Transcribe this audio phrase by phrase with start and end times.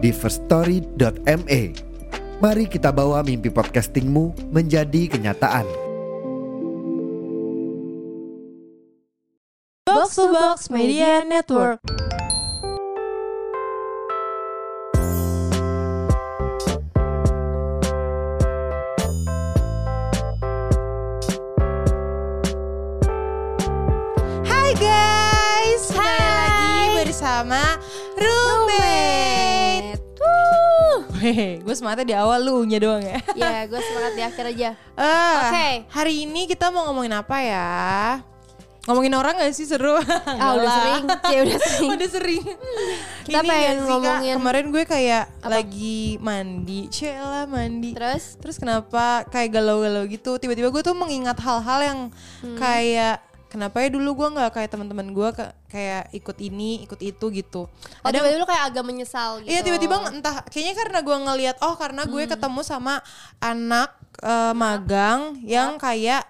[0.00, 1.62] di firststory.me.
[2.40, 5.68] Mari kita bawa mimpi podcastingmu menjadi kenyataan.
[9.84, 11.84] Box to Box Media Network.
[24.48, 27.60] Hai guys, kembali lagi bersama
[28.16, 29.39] Roommate.
[31.20, 33.20] Hehe, gue semangatnya di awal lu nya doang ya.
[33.34, 34.70] Ya, gue semangat di akhir aja.
[34.94, 35.68] Ah, Oke.
[35.86, 37.68] Hari ini kita mau ngomongin apa ya?
[38.82, 40.00] Ngomongin orang gak sih seru?
[40.40, 41.04] Ah, udah sering.
[41.28, 41.90] Ya, udah sering.
[41.92, 42.42] udah sering.
[43.22, 43.86] Kita Ini pengen sih, Kak?
[43.86, 47.92] ngomongin- Kemarin gue kayak lagi mandi, Cela mandi.
[47.92, 48.40] Terus?
[48.40, 50.34] Terus kenapa kayak galau-galau gitu?
[50.34, 52.00] Tiba-tiba gue tuh mengingat hal-hal yang
[52.40, 52.56] Hmm.
[52.56, 53.20] kayak
[53.50, 55.28] kenapa ya dulu gue nggak kayak teman-teman gue
[55.66, 57.66] kayak ikut ini, ikut itu gitu.
[58.00, 59.50] Oh, tiba-tiba lu kayak agak menyesal gitu.
[59.50, 62.30] Iya tiba-tiba entah kayaknya karena gue ngelihat oh karena gue Hmm.
[62.30, 63.02] ketemu sama
[63.36, 66.22] anak eh, magang yang kayak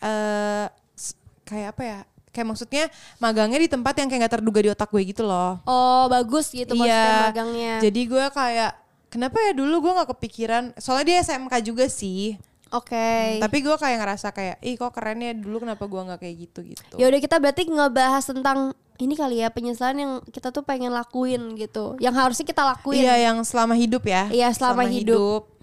[0.00, 2.00] eh s- kayak apa ya?
[2.28, 2.84] Kayak maksudnya
[3.16, 5.62] magangnya di tempat yang kayak gak terduga di otak gue gitu loh.
[5.62, 7.74] Oh, bagus gitu maksudnya magangnya.
[7.78, 8.72] Jadi gue kayak
[9.06, 12.34] kenapa ya dulu gue nggak kepikiran soalnya dia SMK juga sih.
[12.74, 13.38] Oke.
[13.38, 16.60] Tapi gue kayak ngerasa kayak ih kok keren ya dulu kenapa gue nggak kayak gitu
[16.74, 16.94] gitu.
[16.98, 21.54] Ya udah kita berarti ngebahas tentang ini kali ya penyesalan yang kita tuh pengen lakuin
[21.54, 21.94] gitu.
[22.02, 23.02] Yang harusnya kita lakuin.
[23.02, 24.30] Iya yang selama hidup ya.
[24.30, 25.53] Iya, selama hidup.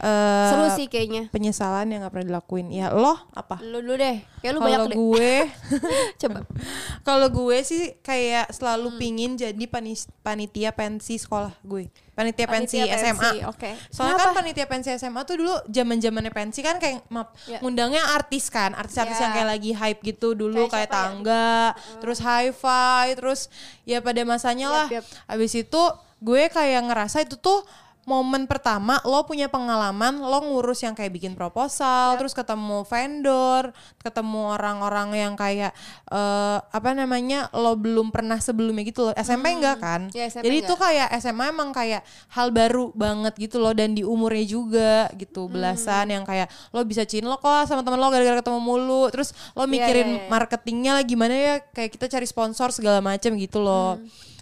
[0.00, 1.28] Eh, Seru sih kayaknya.
[1.28, 2.72] Penyesalan yang gak pernah dilakuin.
[2.72, 3.60] Ya lo apa?
[3.60, 4.24] Lu dulu deh.
[4.40, 5.32] Kayak lu banyak gue,
[6.20, 6.40] Coba.
[7.06, 8.98] kalau gue sih kayak selalu Hmm.
[8.98, 11.92] pingin jadi panis- panitia pensi sekolah gue.
[12.10, 13.12] Panitia, pensi Panitia SMA.
[13.14, 13.70] pensi, oke.
[13.88, 14.24] Soalnya Kenapa?
[14.26, 17.60] kan panitia pensi SMA tuh dulu zaman zamannya pensi kan kayak maaf, Ya.
[17.60, 19.22] ngundangnya artis kan, artis-artis Ya.
[19.22, 20.92] yang kayak lagi hype gitu dulu Kayak kayak, ya?
[20.92, 21.52] tangga,
[21.96, 23.40] terus hi-fi, terus
[23.84, 24.86] ya pada masanya Yap, lah.
[24.90, 25.04] yap.
[25.26, 25.82] Habis itu
[26.18, 27.64] gue kayak ngerasa itu tuh
[28.08, 34.56] momen pertama lo punya pengalaman lo ngurus yang kayak bikin proposal terus ketemu vendor ketemu
[34.56, 35.70] orang-orang yang kayak
[36.08, 39.14] eh, apa namanya lo belum pernah sebelumnya gitu loh.
[39.14, 40.00] SMP enggak kan?
[40.16, 40.70] Ya, SMP jadi enggak.
[40.72, 42.02] itu kayak SMA emang kayak
[42.32, 47.04] hal baru banget gitu loh dan di umurnya juga gitu belasan yang kayak lo bisa
[47.04, 49.12] cinlok kok sama teman lo gara-gara ketemu mulu.
[49.12, 50.28] Terus lo Iya, mikirin iya, iya.
[50.28, 54.00] marketingnya lah gimana ya kayak kita cari sponsor segala macam gitu loh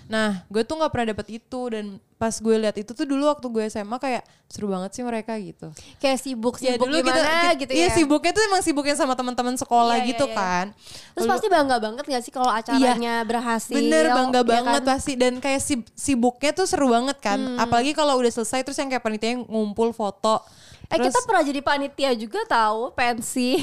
[0.09, 3.47] nah gue tuh nggak pernah dapet itu dan pas gue lihat itu tuh dulu waktu
[3.47, 7.87] gue SMA kayak seru banget sih mereka gitu Kayak sibuk-sibuk kita- gimana kita- gitu iya
[7.87, 7.95] ya.
[7.95, 10.35] sibuknya tuh emang sibuknya sama teman-teman sekolah Iya, iya, gitu iya.
[10.35, 10.67] kan
[11.13, 13.77] Terus Lalu- pasti bangga banget gak sih kalau acaranya berhasil?
[13.77, 14.91] Bener bangga ya banget kan?
[14.91, 17.37] pasti dan kayak sib- sibuknya tuh seru banget kan.
[17.37, 17.59] Hmm.
[17.61, 20.41] Apalagi kalau udah selesai terus yang kayak panitia ngumpul foto.
[20.89, 23.61] Eh Terus kita pernah jadi panitia juga tahu pensi.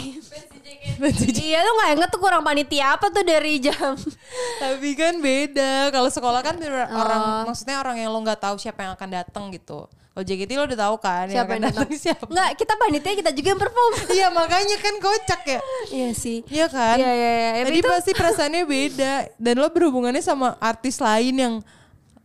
[1.36, 3.98] iya tuh nggak inget tuh kurang panitia apa tuh dari jam.
[4.62, 5.90] tapi kan beda.
[5.90, 6.70] Kalau sekolah kan Oh.
[6.96, 9.90] orang maksudnya orang yang lo nggak tahu siapa yang akan datang gitu.
[9.90, 12.24] Kalau JKT lo udah tahu kan Siapa yang yang datang siapa.
[12.24, 13.92] Nggak kita panitia kita juga yang perform.
[14.16, 15.60] Iya makanya kan kocak ya.
[15.90, 16.40] iya sih.
[16.46, 16.96] Iya kan?
[16.96, 17.52] Iya iya iya.
[17.66, 21.56] Jadi Itu- pasti perasaannya beda dan lo berhubungannya sama artis lain yang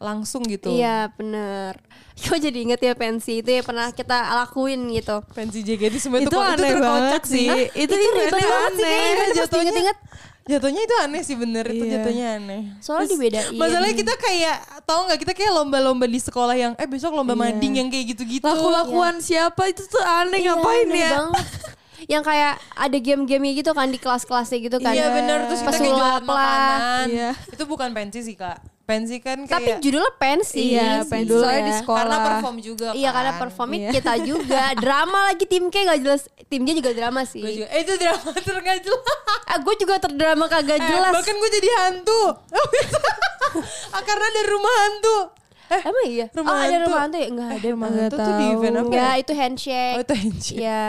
[0.01, 0.73] langsung gitu.
[0.73, 1.77] Iya bener.
[2.21, 5.21] Kok jadi inget ya pensi itu ya pernah kita lakuin gitu.
[5.31, 7.47] Pensi JKT semua Itu kok- aneh terkocak banget sih.
[7.47, 7.61] Hah?
[7.71, 9.99] Itu ribet banget sih kayaknya Jatuhnya- diinget-inget.
[10.43, 11.93] Jatuhnya itu aneh sih bener itu Iya.
[11.95, 12.61] jatuhnya aneh.
[12.81, 13.53] Soalnya dibedain.
[13.55, 17.43] Masalahnya kita kayak tau nggak kita kayak lomba-lomba di sekolah yang eh besok lomba Iya.
[17.47, 18.43] mading yang kayak gitu-gitu.
[18.43, 21.13] Laku-lakuan siapa itu tuh aneh Iya, ngapain aneh ya?
[21.15, 21.47] banget.
[22.09, 24.91] Yang kayak ada game-game gitu kan di kelas-kelasnya gitu kan.
[24.91, 26.17] Iya bener terus kita Pas kayak lah.
[26.19, 27.07] makanan.
[27.07, 27.31] Iya.
[27.47, 28.57] Itu bukan pensi sih kak.
[28.91, 30.75] Pensi kan kayak Tapi judulnya pensi.
[30.75, 31.31] Iya, pensi.
[31.31, 31.65] Soalnya ya.
[31.65, 31.99] di sekolah.
[32.03, 33.15] karena perform juga Iya kan.
[33.15, 33.91] karena performnya Iya.
[33.95, 37.81] kita juga Drama lagi tim K gak jelas Timnya juga drama sih Gue juga, eh
[37.81, 39.03] itu drama tergak jelas.
[39.47, 42.23] ah, Gue juga terdrama kagak Eh, jelas bahkan gue jadi hantu.
[43.95, 45.17] ah, karena ada rumah hantu.
[45.71, 46.27] Eh, Emang iya?
[46.29, 46.83] Rumah oh ada hantu.
[46.85, 47.29] rumah hantu ya?
[47.31, 48.91] Enggak ada rumah hantu tuh di event apa?
[48.91, 49.13] Ya ya?
[49.17, 50.59] itu handshake Oh itu handshake.
[50.61, 50.85] Iya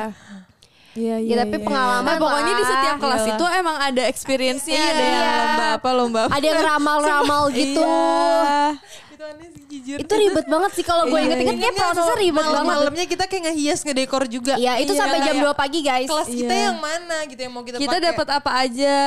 [0.92, 3.32] Iya, Ya, tapi pengalaman Nah, pokoknya di setiap kelas Iyalah.
[3.34, 4.92] itu emang ada experience-nya, Iya.
[4.92, 6.32] ada yang lomba apa, lomba apa.
[6.34, 8.66] Ada yang ramal-ramal gitu Iya.
[9.08, 9.98] itu aneh sih jujur.
[9.98, 11.64] Itu ribet banget sih kalau gue Iya, inget-inget iya.
[11.64, 14.54] kayak prosesnya ribet banget Malam-malamnya kita kayak ngehias ngedekor juga.
[14.56, 16.66] Iya itu Iya, sampai jam kayak 2 pagi guys Kelas kita Iya.
[16.68, 18.08] yang mana gitu yang mau kita, Kita pakai.
[18.12, 18.98] dapat apa aja?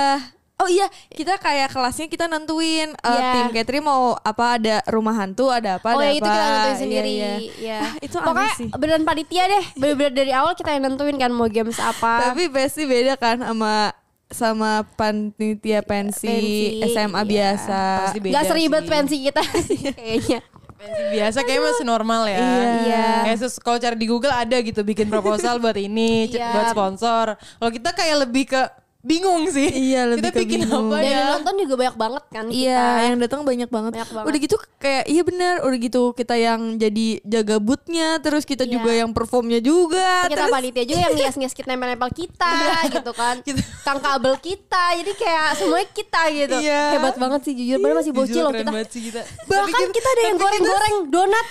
[0.56, 3.30] Oh iya, kita kayak kelasnya kita nentuin eh, Iya.
[3.34, 6.30] tim catering mau apa ada rumah hantu, ada apa, oh ada ya itu apa.
[6.30, 7.10] kita nentuin Iya, sendiri.
[7.10, 7.32] iya.
[7.58, 7.78] Iya.
[7.80, 8.68] Ah, itu Pokoknya sih.
[8.70, 9.64] beneran panitia deh.
[9.74, 12.30] Bener-bener dari awal kita yang nentuin kan mau games apa.
[12.30, 13.90] Tapi pasti beda kan sama
[14.26, 16.30] sama panitia pensi,
[16.78, 17.22] Pensi, SMA iya.
[17.26, 17.82] biasa.
[18.04, 18.90] Pasti beda Gak seribet sih.
[18.90, 20.40] pensi kita sih kayaknya.
[20.74, 22.38] Pensi biasa kayaknya masih normal ya.
[22.38, 23.06] Iya.
[23.24, 26.50] Kayak sus- kalau cari di Google ada gitu bikin proposal buat ini, Iya.
[26.52, 27.26] buat sponsor.
[27.36, 28.62] Kalau kita kayak lebih ke
[29.04, 29.68] bingung sih.
[29.68, 30.88] Iya, lebih kita ke bikin bingung.
[30.88, 31.10] apa ya?
[31.12, 32.56] yang nonton juga banyak banget kan kita.
[32.56, 33.92] Iya, yang datang banyak banget.
[33.92, 34.26] Banyak banget.
[34.26, 38.72] Udah gitu kayak iya benar, udah gitu kita yang jadi jaga bootnya, terus kita Iya.
[38.72, 40.24] juga yang performnya juga.
[40.24, 42.52] kita terus panitia juga yang ngias-ngias kita nempel-nempel kita
[42.90, 43.36] gitu kan
[43.82, 46.82] kang kabel kita jadi kayak semuanya kita gitu Iya.
[46.94, 49.20] hebat banget sih jujur padahal masih bocil loh kita banget sih kita.
[49.44, 51.46] bahkan kita ada yang tapi kita- goreng-goreng donat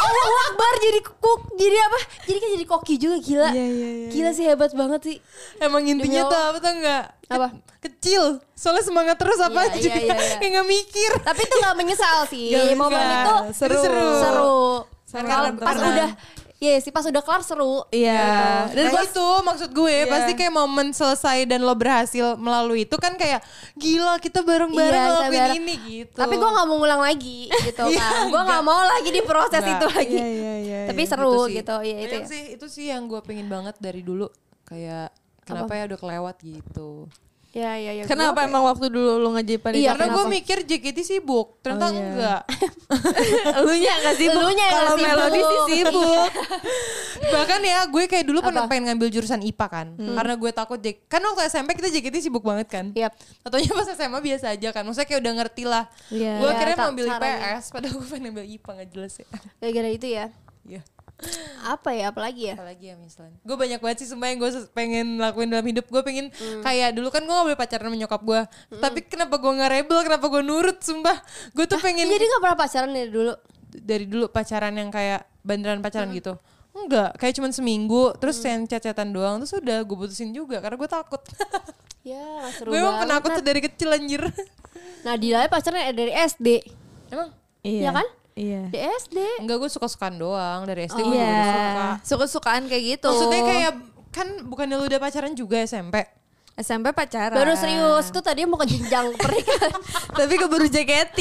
[0.00, 4.08] Allahu Akbar jadi kuk jadi apa jadi kan jadi koki juga gila Iya, iya, iya.
[4.10, 5.16] gila sih hebat banget sih
[5.58, 7.04] Emang intinya tuh apa tuh enggak?
[7.28, 7.48] Apa?
[7.78, 8.22] Kecil.
[8.52, 9.78] Soalnya semangat terus apa Iya, aja.
[9.78, 10.36] iya, iya, iya.
[10.40, 11.10] Kayak nggak mikir.
[11.22, 13.78] tapi itu nggak menyesal sih Nggak momen itu Seru.
[13.78, 14.56] seru seru
[15.04, 15.24] Seru.
[15.24, 16.10] Kalau pas udah
[16.58, 18.66] Iya sih pas udah kelar seru Iya.
[18.66, 20.10] Dan Dan gua itu maksud gue Iya.
[20.10, 24.98] pasti kayak momen selesai dan lo berhasil melalui itu kan kayak gila kita bareng-bareng Iya,
[24.98, 25.60] kita ngelakuin bareng.
[25.62, 26.18] ini gitu.
[26.18, 28.26] Tapi gue gak mau ngulang lagi gitu Iya, kan.
[28.26, 28.62] Gue gak enggak.
[28.66, 30.16] mau lagi di proses itu lagi.
[30.16, 31.08] Iya, iya, iya, Tapi iya.
[31.08, 31.54] seru sih.
[31.54, 31.76] gitu.
[31.78, 32.26] Iya itu Yang ya.
[32.26, 34.26] sih itu sih yang gue pengen banget dari dulu
[34.64, 35.14] kayak
[35.48, 36.90] kenapa ya udah kelewat gitu.
[37.48, 38.02] Iya iya iya.
[38.04, 39.80] Kenapa Gua- emang waktu dulu lu ngajib panitia?
[39.80, 42.00] Iya, Karena gue mikir JKT sibuk, ternyata Oh, iya.
[42.04, 42.40] enggak.
[43.58, 44.36] Elunya gak sibuk?
[44.38, 46.28] Elunya yang Kalau melodi sih sibuk.
[47.24, 49.86] Bahkan ya gue kayak dulu pernah pengen ngambil jurusan IPA kan.
[49.96, 52.86] Karena gue takut J kan waktu SMP kita JKT sibuk banget kan.
[52.92, 53.16] Yap.
[53.16, 54.82] Tentunya pas SMA biasa aja kan.
[54.84, 55.84] Maksudnya kayak udah ngerti lah.
[56.10, 56.32] Iya.
[56.38, 57.32] Gue akhirnya tak- mau ambil caranya.
[57.48, 59.26] IPS padahal gue pengen ambil IPA gak jelas ya.
[59.58, 60.26] Gara-gara itu ya.
[60.68, 60.82] Iya.
[61.60, 62.54] Apa ya apalagi ya?
[62.54, 63.34] Apalagi ya misalnya.
[63.42, 65.84] Gue banyak banget sih sumpah yang gue pengen lakuin dalam hidup.
[65.84, 66.62] Gue pengen Hmm.
[66.62, 68.40] kayak dulu kan gue gak boleh pacaran sama nyokap gue.
[68.76, 71.18] Tapi kenapa gue gak rebel, kenapa gue nurut sumpah.
[71.52, 73.34] Gue tuh pengen Jadi gak pernah pacaran dari dulu.
[73.68, 76.38] dari dulu pacaran yang kayak beneran pacaran gitu.
[76.70, 80.88] Enggak, kayak cuman seminggu terus yang chat-chatan doang terus udah gue putusin juga karena gue
[80.88, 81.20] takut.
[82.06, 82.24] Ya
[82.54, 84.22] seru gue emang penakut tuh dari kecil anjir.
[85.02, 86.64] Nah Dila pacaran dari SD.
[87.10, 87.28] emang?
[87.60, 88.06] Iya kan?
[88.38, 88.62] Iya.
[88.68, 89.16] Di SD.
[89.42, 91.18] Enggak gue suka-sukaan doang dari SD gue Iya.
[91.18, 91.86] juga udah suka.
[92.06, 93.08] Suka-sukaan kayak gitu.
[93.10, 93.72] Maksudnya kayak
[94.08, 96.00] kan bukannya lu udah pacaran juga SMP?
[96.56, 97.34] SMP pacaran.
[97.34, 99.72] Baru serius tuh tadi mau ke jenjang pernikahan.
[100.16, 101.18] Tapi keburu JKT.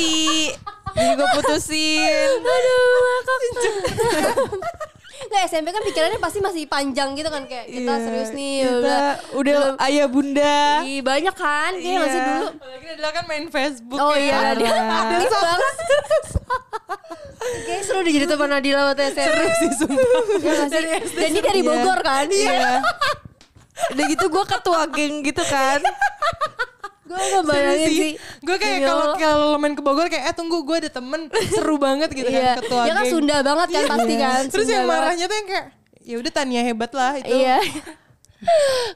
[0.89, 2.37] Jadi gue putusin.
[2.37, 3.17] Aduh,
[5.27, 8.97] Nggak SMP kan pikirannya pasti masih panjang gitu kan kayak kita Iya, serius nih Kita
[9.33, 10.59] udah ayah bunda.
[10.83, 12.27] Ih, banyak kan kayak masih Iya.
[12.27, 12.45] dulu.
[12.55, 14.15] Apalagi Nadila kan main Facebook Oh ya.
[14.15, 15.73] iya dia aktif banget.
[17.37, 19.29] Kayak seru deh jadi teman Nadila waktu SMP.
[19.29, 20.21] Seru sih sumpah.
[20.37, 20.69] Iya nggak
[21.05, 21.15] sih?
[21.15, 22.25] Dan dia dari Bogor kan?
[22.27, 22.81] Iya.
[23.93, 25.79] Udah gitu gue ketua geng gitu kan.
[27.07, 28.11] Gue gak bayangin sih.
[28.43, 31.31] Gue kayak Demi kalau kalau lo main ke Bogor kayak eh tunggu gue ada temen
[31.47, 32.57] seru banget gitu Iya.
[32.57, 33.13] kan ketua Dia kan geng.
[33.15, 34.41] Sunda banget kan pasti kan.
[34.49, 35.65] Terus yang marahnya tuh yang kayak
[36.03, 37.31] ya udah Tania hebat lah itu.
[37.31, 37.57] Iya.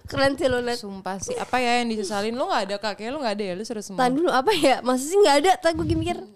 [0.06, 0.78] Keren sih lo Nat.
[0.78, 2.30] Sumpah sih, apa ya yang disesalin?
[2.38, 3.98] Lo gak ada kak, kayaknya lo gak ada ya, lo seru semua.
[4.06, 4.86] Tahan dulu apa ya?
[4.86, 5.52] Masa sih gak ada?
[5.58, 6.18] Tak gue mikir.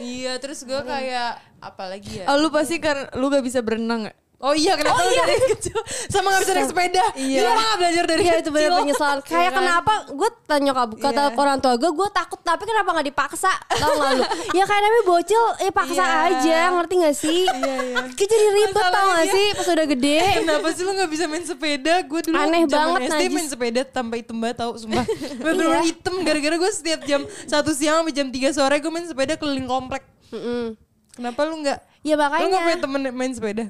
[0.00, 2.26] Iya, terus gue kayak, apalagi ya?
[2.26, 4.16] Oh, lu pasti kan lu gak bisa berenang gak?
[4.36, 7.04] Oh iya, kenapa lo dari kecil sama gak bisa naik sepeda?
[7.14, 7.38] Iya.
[7.40, 8.42] Kenapa gak belajar dari Iya kecil?
[8.42, 9.18] itu bener penyesalan.
[9.24, 9.56] Kayak Iya kan?
[9.56, 11.38] kenapa gue tanya kak, kata Iya.
[11.38, 13.52] orang tua gue, gue takut tapi kenapa gak dipaksa?
[13.70, 14.24] Tau gak lu?
[14.52, 16.16] ya kayak namanya bocil, ya paksa Iya.
[16.28, 17.40] aja, ngerti gak sih?
[17.46, 17.98] Iya, iya.
[18.10, 20.18] Kayak jadi ribet tau gak sih pas udah gede?
[20.36, 21.94] Kenapa sih lo gak bisa main sepeda?
[22.04, 23.32] Gue dulu Aneh zaman banget, SD najis.
[23.32, 25.04] main sepeda tanpa hitam banget tau, sumpah.
[25.40, 25.82] Bener-bener Iya.
[25.86, 29.64] hitam, gara-gara gue setiap jam satu siang sampai jam 3 sore gue main sepeda keliling
[29.64, 30.04] komplek.
[30.28, 30.76] Mm-mm.
[31.12, 31.78] Kenapa lu gak?
[32.02, 33.64] Ya Lu gak punya makanya, temen main sepeda?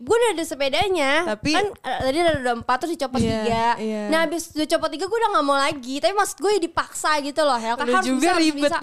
[0.00, 1.10] Gue udah ada sepedanya.
[1.28, 3.66] Tapi- kan eh, tadi ada udah empat terus dicopot Iya, tiga.
[3.76, 4.02] iya.
[4.08, 6.00] Nah habis dicopot tiga gue udah gak mau lagi.
[6.00, 7.56] Tapi maksud gue ya dipaksa gitu loh.
[7.56, 8.62] Ya kan Udah harus juga bisa, harus ribet.
[8.64, 8.78] bisa.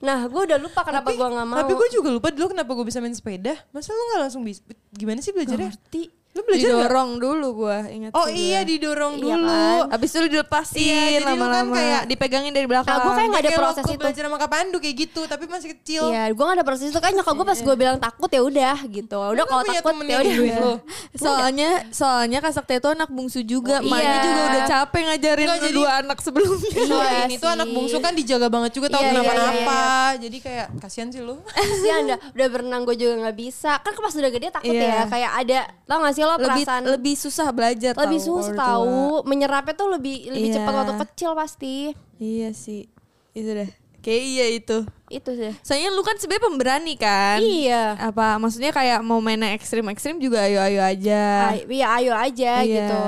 [0.00, 1.58] Nah gue udah lupa kenapa gue gak mau.
[1.58, 3.54] Tapi gue juga lupa dulu kenapa gue bisa main sepeda.
[3.70, 4.60] Masa lu gak langsung bisa?
[4.90, 5.70] Gimana sih belajarnya?
[5.70, 6.02] ngerti.
[6.38, 6.78] Lu belajar nggak?
[6.78, 8.70] Didorong dulu gue ingat Oh sih iya gua.
[8.70, 9.46] didorong Iya dulu.
[9.82, 9.90] kan?
[9.90, 12.86] Abis itu dilepasin Iya, kan lama-lama kayak- dipegangin dari belakang.
[12.88, 13.98] Nah, gua kayak nggak ada Kayak proses itu.
[13.98, 16.02] belajar sama Kak Pandu kayak gitu, tapi masih kecil.
[16.08, 18.76] Iya, gue gak ada proses itu kan nyokap gue pas gue bilang takut ya udah
[18.86, 19.18] gitu.
[19.18, 20.30] Udah Lu kalau punya takut temen ya yang udah.
[20.30, 20.74] gituin lu?
[21.14, 23.80] Soalnya soalnya Kak Sakti itu anak bungsu juga.
[23.80, 24.20] Oh, iya.
[24.20, 26.70] juga udah capek ngajarin Enggak, jadi- dua anak sebelumnya.
[26.84, 29.80] Soalnya Iya ini tuh anak bungsu kan dijaga banget juga tau Iya, iya, kenapa-napa.
[30.18, 31.40] Jadi kayak kasihan sih lu.
[31.48, 33.72] Kasihan dah, udah berenang gue juga gak bisa.
[33.78, 34.84] Kan pas udah gede takut Iya.
[34.84, 35.02] ya.
[35.08, 39.00] Kayak ada, tau gak sih lo lebih perasaan lebih susah belajar lebih tahu susah tahu.
[39.24, 40.54] Menyerapnya tuh lebih lebih Iya.
[40.60, 41.76] cepat waktu kecil pasti.
[42.16, 42.84] Iya sih.
[43.32, 43.70] Itu deh.
[43.98, 44.78] Kayak iya itu.
[45.08, 45.52] Itu sih.
[45.60, 47.40] Soalnya lu kan sebenarnya pemberani kan?
[47.40, 47.96] Iya.
[47.98, 51.24] Apa maksudnya kayak mau mainnya ekstrim-ekstrim juga ayo-ayo aja.
[51.50, 52.68] Ay- Iya ayo aja Iya.
[52.84, 53.00] gitu.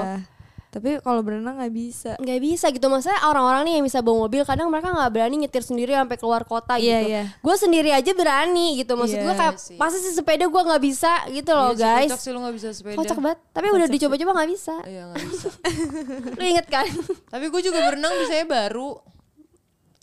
[0.71, 2.15] Tapi kalau berenang nggak bisa.
[2.15, 5.61] nggak bisa gitu maksudnya orang-orang nih yang bisa bawa mobil kadang mereka nggak berani nyetir
[5.61, 7.23] sendiri sampai keluar kota Iya, gitu iya.
[7.35, 9.75] gue sendiri aja berani gitu maksud Iya, gue kayak sih.
[9.75, 12.69] masa sih sepeda gue nggak bisa gitu loh Iya guys Kocak sih lu gak bisa
[12.71, 12.97] sepeda.
[12.97, 15.49] kocak banget tapi udah dicoba-coba nggak bisa Iya bisa.
[16.39, 16.87] lu inget kan
[17.29, 18.91] Tapi gue juga berenang bisanya baru.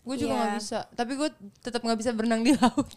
[0.04, 0.42] Gue juga Iya.
[0.42, 0.80] gak bisa.
[0.90, 2.88] Tapi gue tetap gak bisa berenang di laut.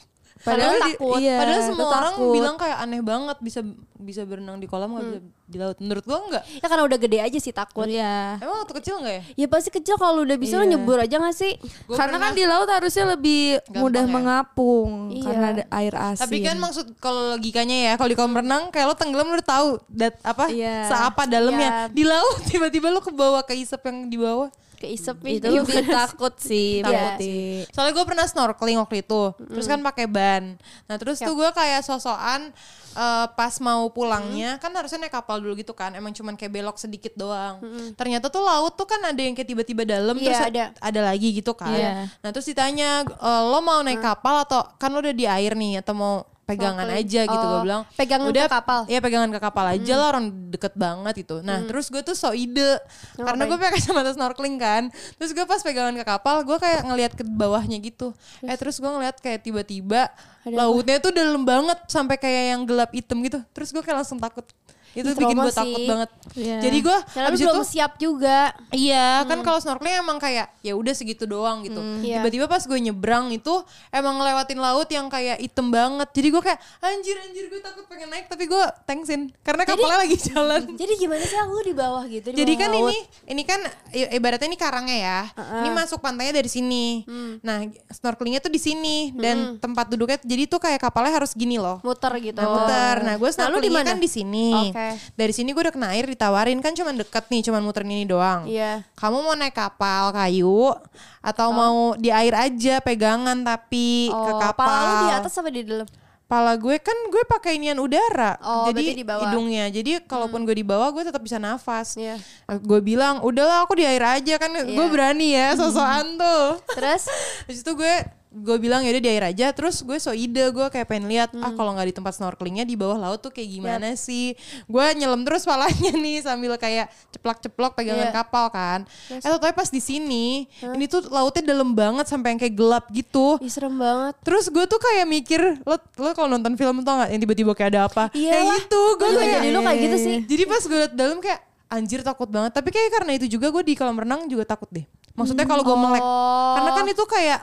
[0.42, 1.18] Padahal di- takut.
[1.18, 2.32] iya, Padahal semua orang takut.
[2.32, 3.60] bilang kayak aneh banget bisa
[3.94, 5.76] bisa berenang di kolam gak bisa di laut.
[5.76, 6.42] Menurut gue enggak.
[6.54, 8.38] ya karena udah gede aja sih takut Iya.
[8.38, 9.22] Emang waktu kecil enggak ya?
[9.36, 10.64] ya pasti kecil kalau udah bisa Iya.
[10.66, 11.52] nyebur aja gak sih
[11.84, 14.08] Gua karena pernah- kan di laut harusnya lebih Gampang mudah ya?
[14.10, 15.22] mengapung Iya.
[15.22, 16.22] karena ada air asin.
[16.22, 19.48] Tapi kan maksud kalau logikanya ya, kalau di kolam renang kayak lo tenggelam lu udah
[19.50, 20.86] tahu dat apa Iya.
[20.86, 21.68] seapa dalamnya.
[21.68, 21.92] Iya.
[21.92, 24.48] Di laut tiba-tiba lo ke bawah ke isep yang di bawah.
[24.80, 26.88] Keisep itu lebih takut sih, Iya.
[26.88, 27.36] berarti.
[27.68, 30.56] Soalnya gue pernah snorkeling waktu itu, terus kan pakai ban.
[30.88, 32.48] Nah terus tuh gue kayak sosokan
[32.90, 36.74] eh, pas mau pulangnya, kan harusnya naik kapal dulu gitu kan, emang cuman kayak belok
[36.74, 37.60] sedikit doang.
[37.94, 40.42] Ternyata tuh laut tuh kan ada yang kayak tiba-tiba dalam, Iya, terus
[40.80, 41.00] ada.
[41.04, 41.70] lagi gitu kan.
[41.70, 41.90] Iya.
[42.18, 45.78] Nah terus ditanya, "Eh, lo mau naik kapal atau kan lo udah di air nih
[45.78, 46.14] atau mau
[46.50, 47.06] pegangan Snorkeling.
[47.06, 48.80] aja gitu gue Oh, bilang pegangan udah ke kapal.
[48.86, 51.36] Iya pegangan ke kapal aja lah orang deket banget gitu.
[51.40, 52.78] Nah terus gue tuh so ide
[53.14, 54.82] karena gue pakai kacamata snorkeling kan.
[55.16, 58.10] Terus gue pas pegangan ke kapal gue kayak ngelihat ke bawahnya gitu.
[58.42, 60.10] Eh terus gue ngeliat kayak tiba-tiba
[60.44, 63.38] lautnya tuh dalam banget sampai kayak yang gelap hitam gitu.
[63.52, 64.44] Terus gue kayak langsung takut.
[64.90, 66.10] Itu Ih, bikin gue takut banget.
[66.34, 66.58] Iya.
[66.60, 68.38] Jadi gue karena lu abis belum itu siap juga
[68.70, 71.78] Iya kan kalau snorkeling emang kayak ya udah segitu doang gitu.
[72.00, 72.20] Iya.
[72.20, 73.54] Tiba-tiba pas gue nyebrang itu
[73.90, 76.08] emang ngelewatin laut yang kayak item banget.
[76.10, 80.16] Jadi gue kayak anjir anjir gue takut pengen naik tapi gue thanksin karena kapalnya lagi
[80.16, 80.62] jalan.
[80.80, 82.80] jadi gimana sih lu di bawah gitu di Jadi bawah kan laut?
[82.82, 85.20] ini ini kan ibaratnya ini karangnya ya.
[85.60, 87.02] Ini masuk pantainya dari sini.
[87.40, 91.78] Nah, snorkelingnya tuh di sini dan tempat duduknya jadi tuh kayak kapalnya harus gini loh.
[91.80, 92.96] muter gitu Nah, muter.
[93.02, 93.90] Nah, gue Nah, snorkelingnya mana?
[93.90, 94.50] kan di sini.
[94.80, 95.12] Oke.
[95.12, 98.48] Dari sini gue udah kena air ditawarin kan cuman deket nih, cuman muterin ini doang.
[98.48, 98.82] Iya.
[98.94, 100.72] Kamu mau naik kapal kayu
[101.20, 104.64] atau mau di air aja pegangan tapi ke Oh, kapal?
[104.64, 105.88] pala di atas apa di dalam
[106.24, 108.38] Pala gue kan gue pakai inian udara.
[108.38, 109.26] Oh, jadi di bawah.
[109.26, 109.66] hidungnya.
[109.66, 111.98] Jadi kalaupun gue di bawah gue tetap bisa nafas.
[111.98, 112.22] Iya.
[112.62, 117.10] Gue bilang, "Udahlah aku di air aja kan gue berani ya, sosokan tuh." terus
[117.50, 117.94] Terus itu gue
[118.30, 121.34] gue bilang ya udah di air aja terus gue so ide gue kayak pengen lihat
[121.36, 125.26] ah kalau nggak di tempat snorkelingnya di bawah laut tuh kayak gimana sih gue nyelam
[125.26, 128.14] terus palanya nih sambil kayak ceplok-ceplok pegangan Iya.
[128.14, 132.54] kapal kan eh tapi pas di sini ini tuh lautnya dalam banget sampai yang kayak
[132.54, 136.80] gelap gitu Ih, serem banget Terus gue tuh kayak mikir, lo lo kalau nonton film
[136.80, 138.04] tau gak yang tiba-tiba kayak ada apa?
[138.12, 140.16] Iya Kayak gitu, gue kayak jadi lu kayak gitu sih.
[140.22, 142.52] Jadi pas gue liat dalam kayak anjir takut banget.
[142.52, 144.84] Tapi kayak karena itu juga gue di kolam renang juga takut deh.
[145.12, 146.54] Maksudnya kalau gue melek, Oh.
[146.54, 147.38] karena kan itu kayak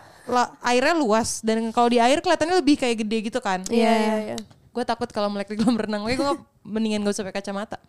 [0.61, 3.63] airnya luas dan kalau di air kelihatannya lebih kayak gede gitu kan.
[3.67, 4.37] iya iya iya
[4.69, 6.31] Gue takut kalau melek di kolam renang, makanya gue
[6.63, 7.81] mendingan gak usah pakai kacamata.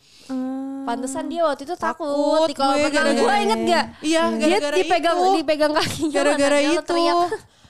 [0.83, 2.95] Pantesan dia waktu itu takut, Takut di kolam gue renang.
[2.95, 3.85] gara-gara- Gue inget gak?
[4.01, 5.31] Iya, Dia gara-gara dipegang itu.
[5.37, 6.17] dipegang kakinya.
[6.17, 6.83] Gara-gara dia itu.
[6.83, 7.17] teriak.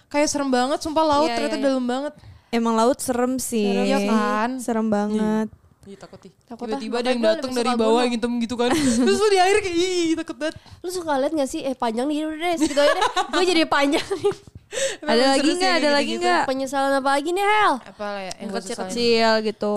[0.06, 2.14] Kayak serem banget, sumpah laut Iya, ternyata iya, dalam banget.
[2.48, 3.66] Emang laut serem sih.
[3.66, 4.50] Serem, iya kan?
[4.56, 5.48] Serem banget.
[5.88, 6.32] Iya takut ih.
[6.44, 8.68] Takut Tiba-tiba ada yang datang dari bawah yang hitam gitu kan.
[9.08, 10.60] Terus lu di air kayak ih takut banget.
[10.84, 11.64] Lu suka liat gak sih?
[11.64, 13.04] Eh panjang nih udah deh segitu aja deh.
[13.32, 14.34] Gue jadi panjang nih.
[15.08, 15.74] Ada lagi sih nggak?
[15.80, 16.44] Ada lagi nggak?
[16.44, 17.72] Penyesalan apa lagi nih Hel?
[17.88, 18.32] Apa lah ya?
[18.36, 19.76] Yang kecil-kecil gitu.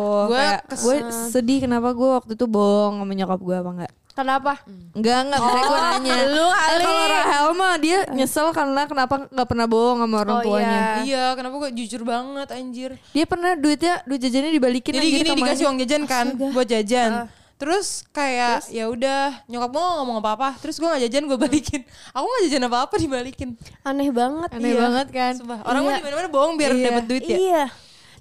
[0.84, 0.96] Gue
[1.32, 3.92] sedih kenapa gue waktu itu bohong sama nyokap gue apa enggak?
[4.12, 4.60] Kenapa?
[4.92, 6.16] Enggak, enggak, makanya gue nanya.
[6.30, 6.84] lu Eh, kali.
[6.84, 10.68] kalau Rahel mah dia nyesel karena kenapa nggak pernah bohong sama orang Oh, tuanya.
[10.68, 11.02] iya.
[11.02, 12.92] Iya, kenapa gue jujur banget anjir.
[13.10, 17.12] Dia pernah duitnya duit jajannya dibalikin Jadi anjir gini dikasih uang jajan kan buat jajan.
[17.56, 20.58] Terus kayak ya udah nyokap gue gak ngomong apa-apa.
[20.58, 21.82] Terus gue gak jajan gue balikin.
[22.12, 23.50] Aku gak jajan apa-apa dibalikin.
[23.82, 24.50] Aneh banget.
[24.52, 24.80] Aneh Iya.
[24.82, 25.34] banget kan.
[25.36, 25.60] Sumpah.
[25.62, 25.98] Orang mah Iya.
[25.98, 26.86] di mana-mana bohong biar Iya.
[26.90, 27.38] dapat duit ya.
[27.38, 27.64] Iya.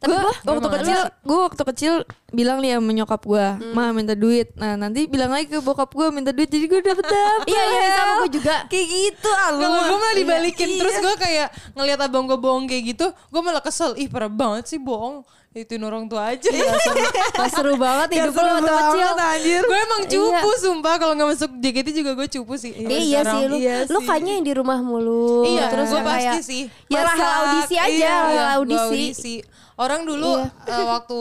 [0.00, 1.92] Tapi Gue waktu kecil, gue waktu kecil
[2.30, 3.72] bilang nih sama nyokap gue, Hmm.
[3.72, 4.48] ma minta duit.
[4.54, 7.46] Nah nanti bilang lagi ke bokap gue minta duit, jadi gue dapet dapet.
[7.46, 8.56] Iya iya sama gue juga.
[8.66, 9.60] Kayak gitu ah lu.
[9.60, 10.80] Kalau gue malah dibalikin Iya.
[10.80, 14.64] Terus gue kayak ngeliat abang gue bohong kayak gitu Gue malah kesel Ih parah banget
[14.66, 19.10] sih bohong Ituin orang tua aja Gak seru banget hidup lu seru waktu kecil.
[19.12, 19.62] anjir.
[19.62, 23.42] Gue emang cupu sumpah Kalau gak masuk JKT juga gue cupu sih Iya, iya sih
[23.44, 23.56] lu.
[23.58, 25.42] Iya lu kayaknya yang di rumah mulu.
[25.44, 29.34] Iya terus gue pasti kayak sih Ya Masak, audisi aja, iya, iya, audisi.
[29.80, 30.76] Orang dulu Iya.
[30.76, 31.18] eh, waktu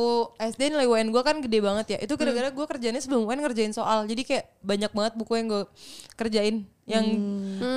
[0.51, 1.97] SD nilai UN gue kan gede banget ya.
[2.03, 4.03] Itu gara-gara gue kerjanya sebelum UN ngerjain soal.
[4.03, 5.63] Jadi kayak banyak banget buku yang gue
[6.19, 7.05] kerjain Yang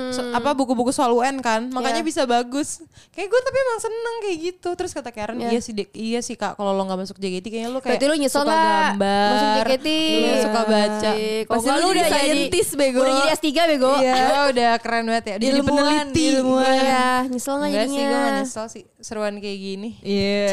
[0.09, 2.07] so- apa buku-buku soal UN kan Makanya Iya.
[2.07, 5.49] bisa bagus Kayak gue tapi emang seneng kayak gitu Terus kata Karen Iya.
[5.49, 8.05] iya sih Dek, iya sih kak Kalau lo gak masuk JKT kayaknya lo kayak Berarti
[8.07, 9.87] lu nyesel suka nggak gambar masuk JKT?
[9.87, 12.99] Iya, suka baca Kalau Pasti nggak lu jadi bego.
[12.99, 13.91] Udah jadi S3 bego.
[13.95, 14.13] Iya.
[14.15, 16.73] Ya udah keren banget ya Udah jadi Ilmuwan, peneliti ilmuwan.
[16.73, 18.19] Iya, nyesel nggak Enggak sih gue jadinya?
[18.19, 20.47] gak nyesel sih Seruan kayak gini Iya.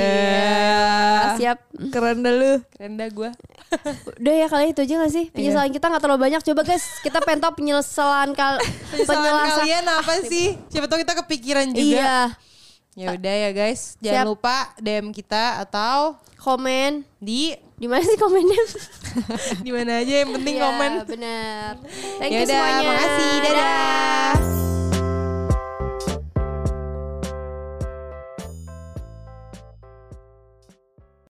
[1.37, 1.59] siap.
[1.89, 2.53] Keren dah lu.
[2.71, 3.31] Keren dah gue.
[4.17, 5.25] Udah ya kali itu aja gak sih?
[5.31, 6.43] Penyesalan kita gak terlalu banyak.
[6.43, 8.59] Coba guys, kita pengen tahu penyesalan kal
[8.91, 10.59] Penyesalan kalian apa sih?
[10.67, 11.81] Siapa tahu kita kepikiran juga.
[11.81, 12.19] Iya,
[12.93, 14.31] Ya udah ya guys, jangan Siap.
[14.35, 17.07] lupa DM kita atau komen.
[17.17, 18.61] di Di mana sih komennya?
[19.65, 20.91] di mana aja yang penting Iya, komen.
[21.07, 21.71] bener.
[22.19, 22.89] Thank Ya you udah, semuanya.
[22.91, 23.33] makasih.
[23.41, 24.80] Dadah.